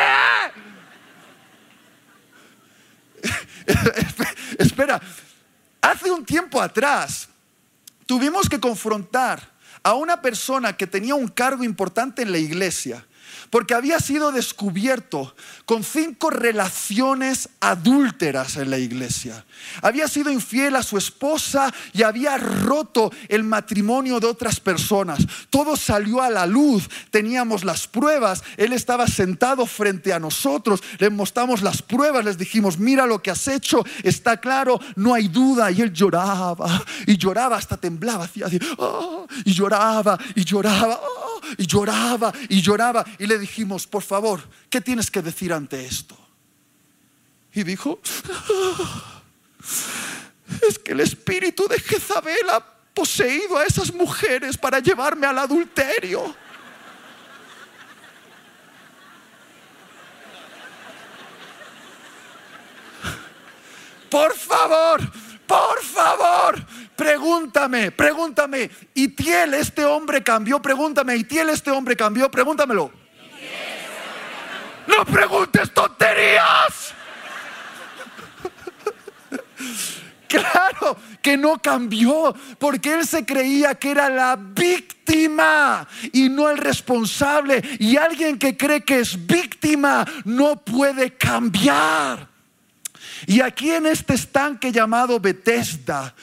[4.58, 5.00] Espera,
[5.80, 7.28] hace un tiempo atrás
[8.06, 9.50] tuvimos que confrontar
[9.82, 13.06] a una persona que tenía un cargo importante en la iglesia
[13.50, 19.44] porque había sido descubierto con cinco relaciones adúlteras en la iglesia.
[19.82, 25.26] Había sido infiel a su esposa y había roto el matrimonio de otras personas.
[25.50, 31.10] Todo salió a la luz, teníamos las pruebas, él estaba sentado frente a nosotros, le
[31.10, 35.70] mostramos las pruebas, les dijimos, mira lo que has hecho, está claro, no hay duda.
[35.70, 38.28] Y él lloraba y lloraba, hasta temblaba,
[38.78, 43.04] oh", y lloraba y lloraba, oh", y lloraba y lloraba.
[43.20, 46.16] Y le dijimos, por favor, ¿qué tienes que decir ante esto?
[47.52, 48.00] Y dijo,
[48.32, 49.22] ah,
[50.66, 56.34] es que el espíritu de Jezabel ha poseído a esas mujeres para llevarme al adulterio.
[64.08, 65.12] Por favor,
[65.46, 68.70] por favor, pregúntame, pregúntame.
[68.94, 70.62] ¿Y Tiel este hombre cambió?
[70.62, 71.16] Pregúntame.
[71.16, 72.30] ¿Y Tiel este hombre cambió?
[72.30, 72.99] Pregúntamelo.
[74.86, 76.94] No preguntes tonterías.
[80.30, 86.56] Claro que no cambió, porque él se creía que era la víctima y no el
[86.56, 87.60] responsable.
[87.80, 92.28] Y alguien que cree que es víctima no puede cambiar.
[93.26, 96.14] Y aquí en este estanque llamado Bethesda,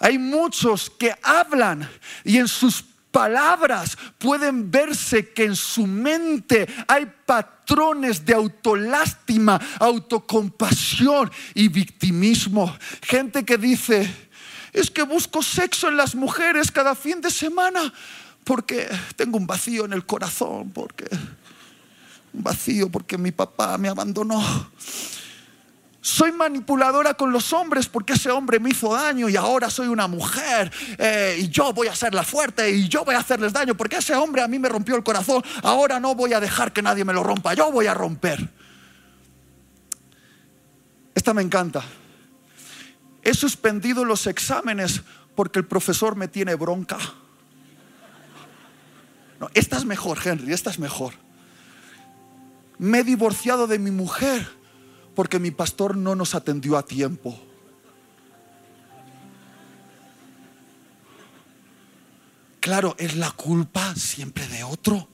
[0.00, 1.88] hay muchos que hablan
[2.24, 11.30] y en sus palabras pueden verse que en su mente hay patrones de autolástima, autocompasión
[11.54, 12.74] y victimismo.
[13.02, 14.10] Gente que dice,
[14.72, 17.92] es que busco sexo en las mujeres cada fin de semana
[18.44, 21.04] porque tengo un vacío en el corazón, porque
[22.32, 24.42] un vacío porque mi papá me abandonó.
[26.02, 30.08] Soy manipuladora con los hombres porque ese hombre me hizo daño y ahora soy una
[30.08, 33.76] mujer eh, y yo voy a ser la fuerte y yo voy a hacerles daño
[33.76, 36.82] porque ese hombre a mí me rompió el corazón, ahora no voy a dejar que
[36.82, 38.50] nadie me lo rompa, yo voy a romper.
[41.14, 41.84] Esta me encanta.
[43.22, 45.02] He suspendido los exámenes
[45.36, 46.98] porque el profesor me tiene bronca.
[49.38, 51.14] No, esta es mejor, Henry, esta es mejor.
[52.78, 54.61] Me he divorciado de mi mujer
[55.14, 57.38] porque mi pastor no nos atendió a tiempo.
[62.60, 65.08] Claro, es la culpa siempre de otro,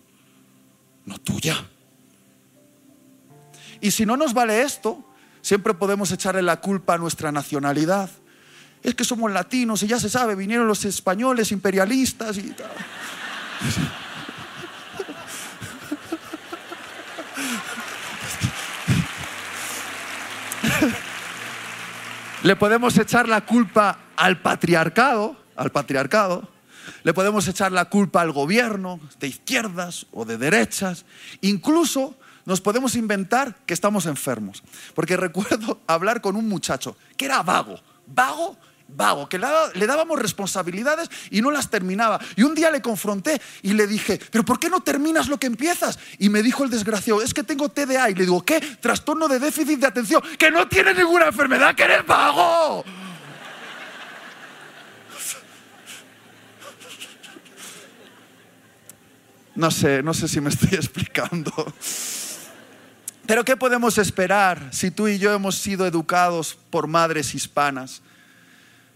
[1.06, 1.66] no tuya.
[3.80, 5.02] Y si no nos vale esto,
[5.40, 8.10] siempre podemos echarle la culpa a nuestra nacionalidad.
[8.82, 12.70] Es que somos latinos y ya se sabe, vinieron los españoles imperialistas y tal.
[22.48, 26.48] Le podemos echar la culpa al patriarcado, al patriarcado.
[27.02, 31.04] Le podemos echar la culpa al gobierno de izquierdas o de derechas.
[31.42, 34.62] Incluso nos podemos inventar que estamos enfermos.
[34.94, 38.56] Porque recuerdo hablar con un muchacho que era vago, vago
[38.88, 42.18] vago, que le dábamos responsabilidades y no las terminaba.
[42.36, 45.46] Y un día le confronté y le dije, pero ¿por qué no terminas lo que
[45.46, 45.98] empiezas?
[46.18, 48.10] Y me dijo el desgraciado, es que tengo TDA.
[48.10, 48.60] Y le digo, ¿qué?
[48.80, 52.84] Trastorno de déficit de atención, que no tiene ninguna enfermedad, que eres vago.
[59.54, 61.52] No sé, no sé si me estoy explicando.
[63.26, 68.00] Pero ¿qué podemos esperar si tú y yo hemos sido educados por madres hispanas?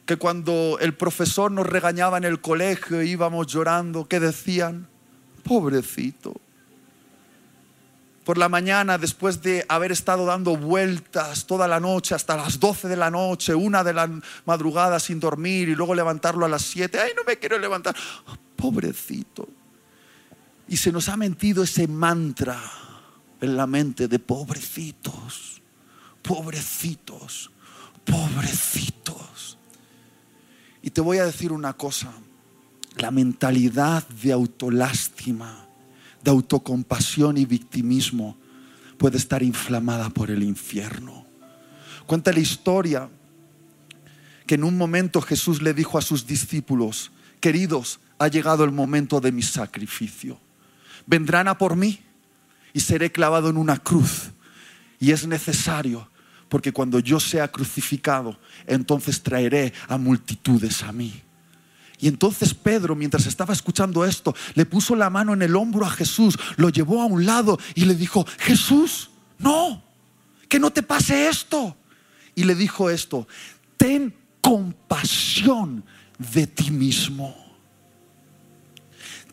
[0.06, 4.88] Que cuando el profesor nos regañaba en el colegio e íbamos llorando, ¿qué decían?
[5.44, 6.34] Pobrecito.
[8.24, 12.86] Por la mañana, después de haber estado dando vueltas toda la noche, hasta las 12
[12.86, 14.08] de la noche, una de la
[14.44, 17.96] madrugada sin dormir y luego levantarlo a las 7, ay, no me quiero levantar.
[18.54, 19.48] Pobrecito.
[20.68, 22.60] Y se nos ha mentido ese mantra
[23.40, 25.60] en la mente de pobrecitos,
[26.22, 27.50] pobrecitos,
[28.04, 29.31] pobrecitos.
[30.82, 32.12] Y te voy a decir una cosa,
[32.96, 35.66] la mentalidad de autolástima,
[36.22, 38.36] de autocompasión y victimismo
[38.98, 41.24] puede estar inflamada por el infierno.
[42.06, 43.08] Cuenta la historia
[44.46, 49.20] que en un momento Jesús le dijo a sus discípulos, queridos, ha llegado el momento
[49.20, 50.38] de mi sacrificio.
[51.06, 52.00] Vendrán a por mí
[52.72, 54.30] y seré clavado en una cruz.
[55.00, 56.08] Y es necesario
[56.52, 61.22] porque cuando yo sea crucificado, entonces traeré a multitudes a mí.
[61.98, 65.90] Y entonces Pedro, mientras estaba escuchando esto, le puso la mano en el hombro a
[65.90, 69.82] Jesús, lo llevó a un lado y le dijo, Jesús, no,
[70.46, 71.74] que no te pase esto.
[72.34, 73.26] Y le dijo esto,
[73.78, 75.82] ten compasión
[76.18, 77.34] de ti mismo.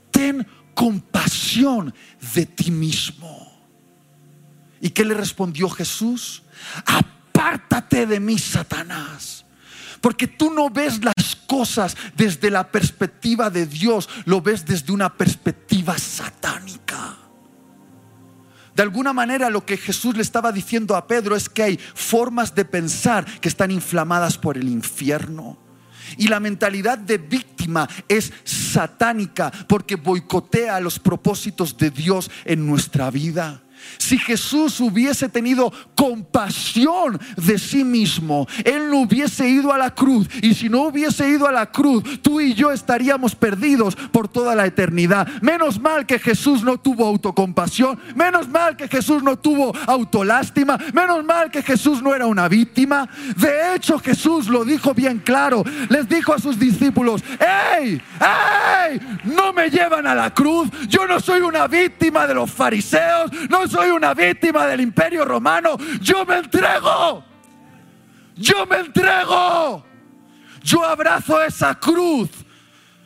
[0.09, 1.93] Ten compasión
[2.33, 3.48] de ti mismo.
[4.81, 6.43] ¿Y qué le respondió Jesús?
[6.85, 9.45] apártate de mí, Satanás.
[10.01, 15.15] Porque tú no ves las cosas desde la perspectiva de Dios, lo ves desde una
[15.15, 17.17] perspectiva satánica.
[18.75, 22.55] De alguna manera lo que Jesús le estaba diciendo a Pedro es que hay formas
[22.55, 25.57] de pensar que están inflamadas por el infierno.
[26.17, 33.11] Y la mentalidad de víctima es satánica porque boicotea los propósitos de Dios en nuestra
[33.11, 33.61] vida.
[33.97, 40.27] Si Jesús hubiese tenido compasión de sí mismo, Él no hubiese ido a la cruz.
[40.41, 44.55] Y si no hubiese ido a la cruz, tú y yo estaríamos perdidos por toda
[44.55, 45.27] la eternidad.
[45.41, 47.99] Menos mal que Jesús no tuvo autocompasión.
[48.15, 50.77] Menos mal que Jesús no tuvo autolástima.
[50.93, 53.09] Menos mal que Jesús no era una víctima.
[53.35, 55.63] De hecho, Jesús lo dijo bien claro.
[55.89, 58.01] Les dijo a sus discípulos, ¡Ey!
[58.19, 58.99] ¡Ey!
[59.23, 60.69] No me llevan a la cruz.
[60.87, 63.31] Yo no soy una víctima de los fariseos.
[63.69, 67.23] Soy una víctima del imperio romano, yo me entrego.
[68.35, 69.85] Yo me entrego.
[70.63, 72.29] Yo abrazo esa cruz.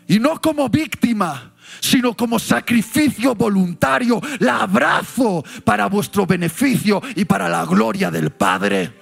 [0.08, 4.22] Y no como víctima, sino como sacrificio voluntario.
[4.40, 8.94] La abrazo para vuestro beneficio y para la gloria del Padre.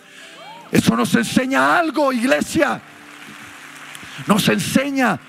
[0.71, 2.81] Eso nos enseña algo, iglesia.
[4.27, 5.19] Nos enseña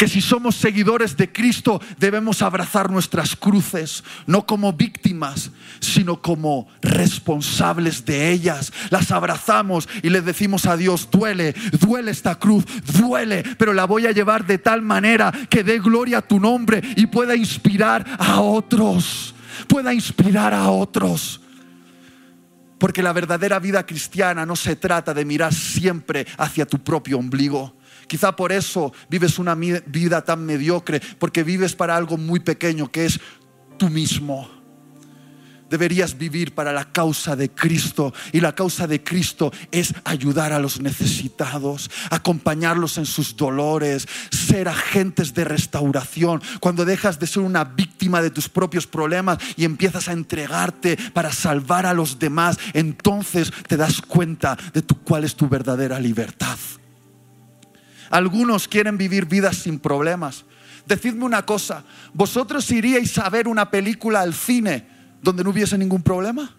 [0.00, 6.68] que si somos seguidores de Cristo debemos abrazar nuestras cruces, no como víctimas, sino como
[6.80, 8.72] responsables de ellas.
[8.88, 12.64] Las abrazamos y le decimos a Dios, duele, duele esta cruz,
[12.98, 16.80] duele, pero la voy a llevar de tal manera que dé gloria a tu nombre
[16.96, 19.34] y pueda inspirar a otros,
[19.68, 21.42] pueda inspirar a otros.
[22.78, 27.76] Porque la verdadera vida cristiana no se trata de mirar siempre hacia tu propio ombligo.
[28.10, 33.06] Quizá por eso vives una vida tan mediocre, porque vives para algo muy pequeño que
[33.06, 33.20] es
[33.78, 34.50] tú mismo
[35.70, 38.12] deberías vivir para la causa de Cristo.
[38.32, 44.68] Y la causa de Cristo es ayudar a los necesitados, acompañarlos en sus dolores, ser
[44.68, 46.42] agentes de restauración.
[46.58, 51.32] Cuando dejas de ser una víctima de tus propios problemas y empiezas a entregarte para
[51.32, 56.58] salvar a los demás, entonces te das cuenta de tu, cuál es tu verdadera libertad.
[58.10, 60.44] Algunos quieren vivir vidas sin problemas.
[60.86, 66.02] Decidme una cosa, ¿vosotros iríais a ver una película al cine donde no hubiese ningún
[66.02, 66.54] problema.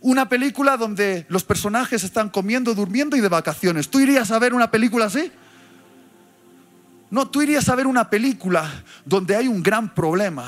[0.00, 3.88] Una película donde los personajes están comiendo, durmiendo y de vacaciones.
[3.88, 5.32] ¿Tú irías a ver una película así?
[7.10, 8.70] No, tú irías a ver una película
[9.06, 10.44] donde hay un gran problema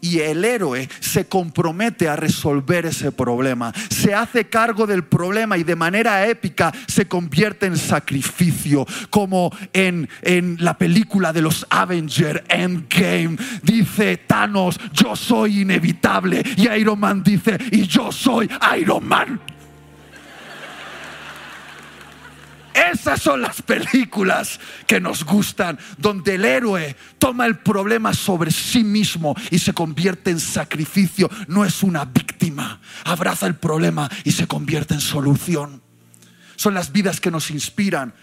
[0.00, 5.62] y el héroe se compromete a resolver ese problema, se hace cargo del problema y
[5.62, 12.42] de manera épica se convierte en sacrificio, como en, en la película de los Avengers
[12.48, 13.36] Endgame.
[13.62, 19.40] Dice Thanos, yo soy inevitable y Iron Man dice, y yo soy Iron Man.
[22.74, 28.84] Esas son las películas que nos gustan, donde el héroe toma el problema sobre sí
[28.84, 31.28] mismo y se convierte en sacrificio.
[31.48, 35.82] No es una víctima, abraza el problema y se convierte en solución.
[36.56, 38.14] Son las vidas que nos inspiran,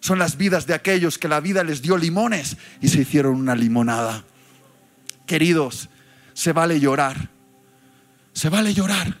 [0.00, 3.54] son las vidas de aquellos que la vida les dio limones y se hicieron una
[3.54, 4.24] limonada.
[5.26, 5.88] Queridos,
[6.34, 7.30] se vale llorar,
[8.32, 9.18] se vale llorar,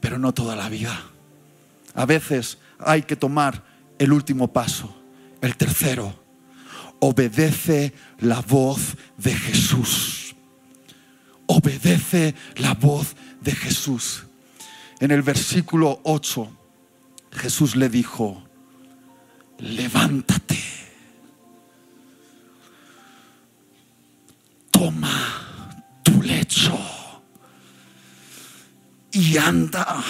[0.00, 1.00] pero no toda la vida.
[1.94, 3.64] A veces hay que tomar
[3.98, 4.94] el último paso,
[5.40, 6.14] el tercero.
[7.00, 10.34] Obedece la voz de Jesús.
[11.46, 14.24] Obedece la voz de Jesús.
[15.00, 16.48] En el versículo 8,
[17.32, 18.42] Jesús le dijo,
[19.58, 20.58] levántate,
[24.70, 26.76] toma tu lecho
[29.12, 30.02] y anda.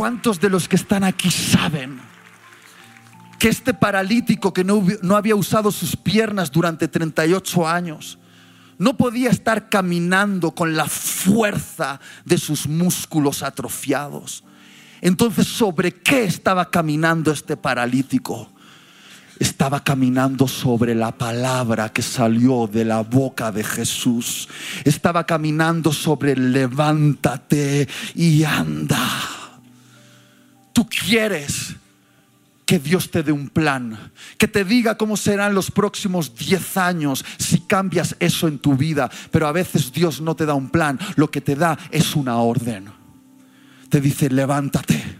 [0.00, 2.00] ¿Cuántos de los que están aquí saben
[3.38, 4.82] que este paralítico que no,
[5.14, 8.18] había usado sus piernas durante 38 años,
[8.78, 14.42] no podía estar caminando con la fuerza de sus músculos atrofiados?
[15.02, 18.50] Entonces, ¿sobre qué estaba caminando este paralítico?
[19.38, 24.48] estaba caminando sobre la palabra que salió de la boca de Jesús.
[24.84, 29.39] Estaba caminando sobre levántate y anda.
[30.72, 31.76] Tú quieres
[32.70, 37.24] que Dios te dé un plan, que te diga cómo serán los próximos 10 años
[37.36, 39.10] si cambias eso en tu vida.
[39.32, 42.36] Pero a veces Dios no te da un plan, lo que te da es una
[42.36, 42.92] orden.
[43.88, 45.18] Te dice, levántate.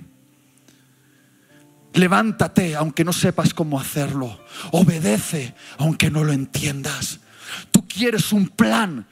[1.94, 4.38] Levántate aunque no sepas cómo hacerlo.
[4.70, 7.18] Obedece aunque no lo entiendas.
[7.72, 9.08] Tú quieres un plan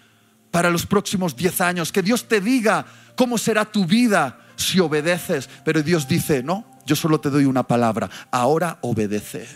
[0.52, 2.86] para los próximos 10 años, que Dios te diga
[3.16, 5.48] cómo será tu vida si obedeces.
[5.64, 8.10] Pero Dios dice, no, yo solo te doy una palabra.
[8.30, 9.48] Ahora obedece.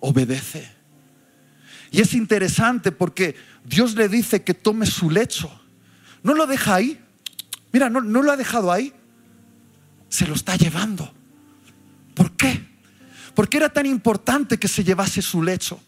[0.00, 0.68] Obedece.
[1.90, 5.50] Y es interesante porque Dios le dice que tome su lecho.
[6.22, 7.00] No lo deja ahí.
[7.72, 8.92] Mira, no, no lo ha dejado ahí.
[10.08, 11.12] Se lo está llevando.
[12.14, 12.66] ¿Por qué?
[13.34, 15.80] Porque era tan importante que se llevase su lecho.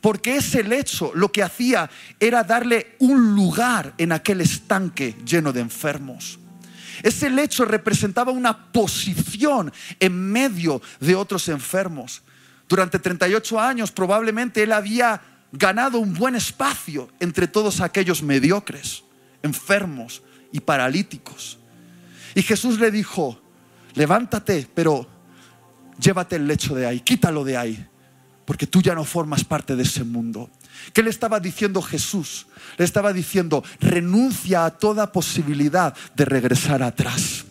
[0.00, 5.60] Porque ese lecho lo que hacía era darle un lugar en aquel estanque lleno de
[5.60, 6.38] enfermos.
[7.02, 12.22] Ese lecho representaba una posición en medio de otros enfermos.
[12.68, 15.20] Durante 38 años probablemente él había
[15.52, 19.04] ganado un buen espacio entre todos aquellos mediocres,
[19.42, 20.22] enfermos
[20.52, 21.58] y paralíticos.
[22.34, 23.40] Y Jesús le dijo,
[23.94, 25.08] levántate, pero
[25.98, 27.86] llévate el lecho de ahí, quítalo de ahí,
[28.44, 30.50] porque tú ya no formas parte de ese mundo.
[30.92, 32.46] ¿Qué le estaba diciendo Jesús?
[32.76, 37.44] Le estaba diciendo, renuncia a toda posibilidad de regresar atrás.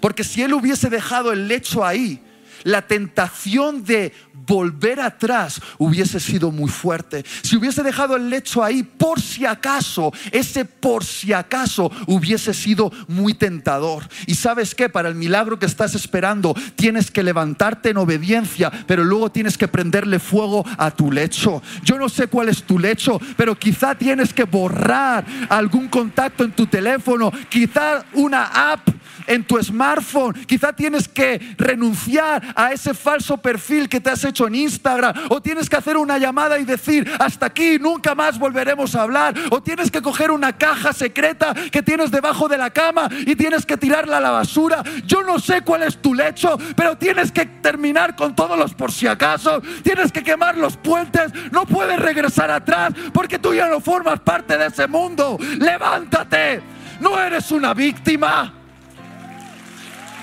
[0.00, 2.22] Porque si él hubiese dejado el lecho ahí,
[2.64, 4.12] la tentación de
[4.48, 7.24] volver atrás hubiese sido muy fuerte.
[7.42, 12.90] Si hubiese dejado el lecho ahí por si acaso, ese por si acaso hubiese sido
[13.06, 14.08] muy tentador.
[14.26, 19.04] Y sabes que para el milagro que estás esperando tienes que levantarte en obediencia, pero
[19.04, 21.62] luego tienes que prenderle fuego a tu lecho.
[21.84, 26.52] Yo no sé cuál es tu lecho, pero quizá tienes que borrar algún contacto en
[26.52, 28.88] tu teléfono, quizá una app
[29.26, 34.46] en tu smartphone, quizá tienes que renunciar a ese falso perfil que te has hecho
[34.46, 38.94] en Instagram, o tienes que hacer una llamada y decir, hasta aquí, nunca más volveremos
[38.94, 43.08] a hablar, o tienes que coger una caja secreta que tienes debajo de la cama
[43.26, 44.82] y tienes que tirarla a la basura.
[45.04, 48.92] Yo no sé cuál es tu lecho, pero tienes que terminar con todos los por
[48.92, 53.80] si acaso, tienes que quemar los puentes, no puedes regresar atrás porque tú ya no
[53.80, 55.38] formas parte de ese mundo.
[55.58, 56.62] Levántate,
[57.00, 58.54] no eres una víctima.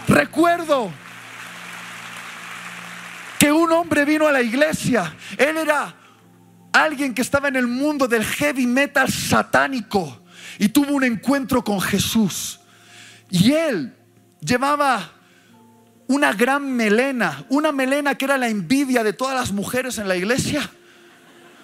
[0.07, 0.91] Recuerdo
[3.39, 5.15] que un hombre vino a la iglesia.
[5.37, 5.95] Él era
[6.71, 10.23] alguien que estaba en el mundo del heavy metal satánico
[10.59, 12.59] y tuvo un encuentro con Jesús.
[13.29, 13.95] Y él
[14.41, 15.11] llevaba
[16.07, 20.15] una gran melena, una melena que era la envidia de todas las mujeres en la
[20.15, 20.69] iglesia,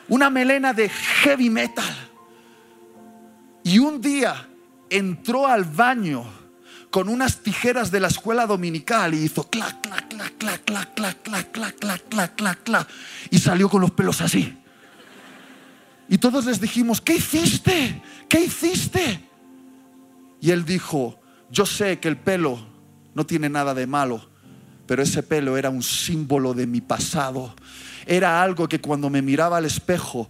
[0.07, 1.95] una melena de heavy metal.
[3.63, 4.47] Y un día
[4.89, 6.40] entró al baño
[6.91, 11.21] con unas tijeras de la escuela dominical y hizo clac, clac, clac, clac, clac, clac,
[11.23, 12.87] clac, clac, clac, clac, clac, clac,
[13.29, 14.57] y salió con los pelos así.
[16.09, 18.01] Y todos les dijimos, ¿qué hiciste?
[18.27, 19.21] ¿Qué hiciste?
[20.41, 21.17] Y él dijo,
[21.49, 22.59] yo sé que el pelo
[23.13, 24.29] no tiene nada de malo,
[24.85, 27.55] pero ese pelo era un símbolo de mi pasado.
[28.05, 30.29] Era algo que cuando me miraba al espejo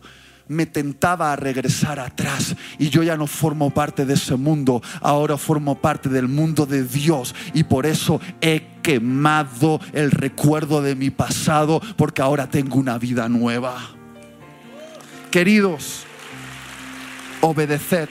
[0.52, 5.38] me tentaba a regresar atrás y yo ya no formo parte de ese mundo, ahora
[5.38, 11.10] formo parte del mundo de Dios y por eso he quemado el recuerdo de mi
[11.10, 13.78] pasado porque ahora tengo una vida nueva.
[15.32, 16.04] Queridos,
[17.40, 18.10] obedeced,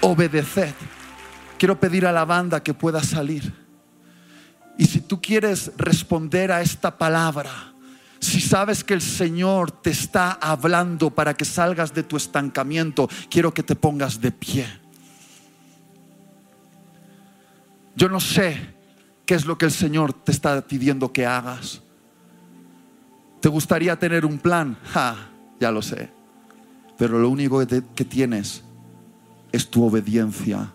[0.00, 0.74] obedeced.
[1.58, 3.52] Quiero pedir a la banda que pueda salir.
[4.78, 7.75] Y si tú quieres responder a esta palabra,
[8.20, 13.52] si sabes que el Señor te está hablando para que salgas de tu estancamiento, quiero
[13.52, 14.66] que te pongas de pie.
[17.94, 18.74] Yo no sé
[19.24, 21.82] qué es lo que el Señor te está pidiendo que hagas.
[23.40, 24.76] ¿Te gustaría tener un plan?
[24.84, 26.10] Ja, ya lo sé.
[26.98, 28.64] Pero lo único que, tienes
[29.52, 30.72] es tu obediencia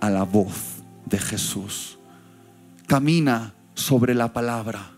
[0.00, 1.98] a la voz de Jesús
[2.86, 4.92] camina sobre la palabra,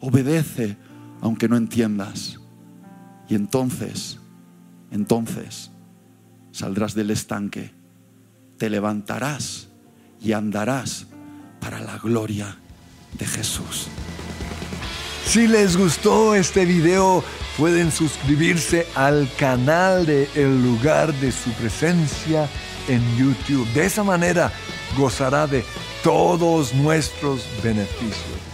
[0.00, 0.76] obedece
[1.20, 2.38] aunque no entiendas.
[3.28, 4.18] Y entonces,
[4.90, 5.70] entonces
[6.50, 7.72] saldrás del estanque,
[8.56, 9.68] te levantarás
[10.20, 11.06] y andarás
[11.60, 12.56] para la gloria
[13.18, 13.88] de Jesús.
[15.24, 17.22] Si les gustó este video,
[17.58, 22.48] pueden suscribirse al canal de El lugar de su presencia
[22.88, 23.68] en YouTube.
[23.74, 24.50] De esa manera
[24.96, 25.64] gozará de
[26.02, 28.47] todos nuestros beneficios.